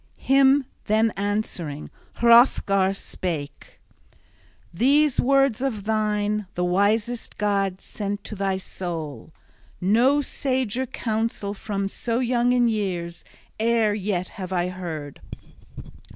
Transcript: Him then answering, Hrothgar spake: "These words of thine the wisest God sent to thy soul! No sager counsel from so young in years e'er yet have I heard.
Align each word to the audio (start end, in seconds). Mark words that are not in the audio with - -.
Him 0.17 0.65
then 0.85 1.11
answering, 1.15 1.91
Hrothgar 2.15 2.91
spake: 2.95 3.79
"These 4.73 5.21
words 5.21 5.61
of 5.61 5.83
thine 5.83 6.47
the 6.55 6.65
wisest 6.65 7.37
God 7.37 7.79
sent 7.79 8.23
to 8.23 8.35
thy 8.35 8.57
soul! 8.57 9.31
No 9.79 10.19
sager 10.19 10.87
counsel 10.87 11.53
from 11.53 11.87
so 11.87 12.17
young 12.17 12.51
in 12.51 12.67
years 12.67 13.23
e'er 13.59 13.93
yet 13.93 14.29
have 14.41 14.51
I 14.51 14.69
heard. 14.69 15.21